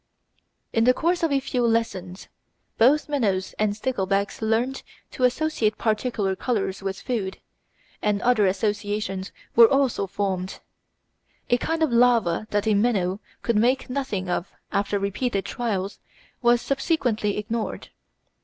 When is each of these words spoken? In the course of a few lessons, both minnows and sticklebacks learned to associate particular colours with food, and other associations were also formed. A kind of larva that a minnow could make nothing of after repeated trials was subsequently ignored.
In 0.73 0.85
the 0.85 0.95
course 0.95 1.21
of 1.21 1.31
a 1.31 1.39
few 1.39 1.61
lessons, 1.63 2.27
both 2.79 3.07
minnows 3.07 3.53
and 3.59 3.75
sticklebacks 3.75 4.41
learned 4.41 4.81
to 5.11 5.25
associate 5.25 5.77
particular 5.77 6.35
colours 6.35 6.81
with 6.81 6.99
food, 6.99 7.37
and 8.01 8.19
other 8.23 8.47
associations 8.47 9.31
were 9.55 9.67
also 9.71 10.07
formed. 10.07 10.59
A 11.51 11.57
kind 11.59 11.83
of 11.83 11.93
larva 11.93 12.47
that 12.49 12.65
a 12.65 12.73
minnow 12.73 13.19
could 13.43 13.57
make 13.57 13.91
nothing 13.91 14.27
of 14.27 14.51
after 14.71 14.97
repeated 14.97 15.45
trials 15.45 15.99
was 16.41 16.63
subsequently 16.63 17.37
ignored. 17.37 17.89